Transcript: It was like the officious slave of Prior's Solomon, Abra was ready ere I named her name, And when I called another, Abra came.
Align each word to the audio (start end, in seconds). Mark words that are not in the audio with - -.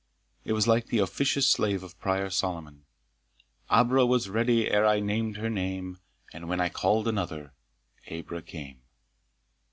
It 0.43 0.53
was 0.53 0.67
like 0.67 0.87
the 0.87 0.97
officious 0.97 1.45
slave 1.45 1.83
of 1.83 1.99
Prior's 1.99 2.35
Solomon, 2.35 2.85
Abra 3.69 4.03
was 4.03 4.29
ready 4.31 4.67
ere 4.67 4.83
I 4.83 4.99
named 4.99 5.37
her 5.37 5.47
name, 5.47 5.99
And 6.33 6.49
when 6.49 6.59
I 6.59 6.69
called 6.69 7.07
another, 7.07 7.53
Abra 8.09 8.41
came. 8.41 8.81